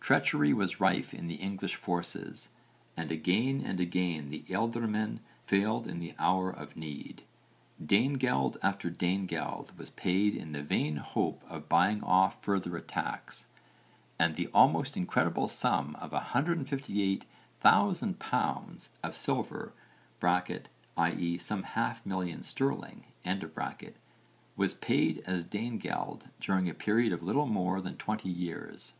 [0.00, 2.48] Treachery was rife in the English forces
[2.96, 7.22] and again and again the ealdormen failed in the hour of need.
[7.80, 13.46] Danegeld after Danegeld was paid in the vain hope of buying off further attacks,
[14.18, 19.74] and the almost incredible sum of 158,000 pounds of silver
[20.20, 21.38] (i.e.
[21.38, 23.04] some half million sterling)
[24.56, 28.94] was paid as Danegeld during a period of little more than 20 years.